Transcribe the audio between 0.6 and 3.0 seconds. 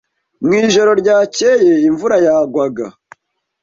ijoro ryakeye imvura yagwaga.